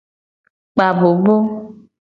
Kpa 0.73 0.83
abobo. 0.91 1.35